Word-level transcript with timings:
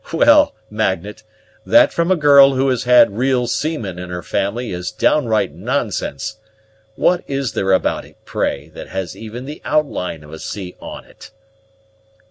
Well, 0.11 0.55
Magnet, 0.71 1.21
that 1.63 1.93
from 1.93 2.09
a 2.09 2.15
girl 2.15 2.55
who 2.55 2.69
has 2.69 2.85
had 2.85 3.19
real 3.19 3.45
seamen 3.45 3.99
in 3.99 4.09
her 4.09 4.23
family 4.23 4.71
is 4.71 4.89
downright 4.89 5.53
nonsense. 5.53 6.37
What 6.95 7.23
is 7.27 7.53
there 7.53 7.71
about 7.71 8.03
it, 8.05 8.17
pray, 8.25 8.69
that 8.69 8.87
has 8.87 9.15
even 9.15 9.45
the 9.45 9.61
outline 9.63 10.23
of 10.23 10.33
a 10.33 10.39
sea 10.39 10.75
on 10.79 11.05
it?" 11.05 11.29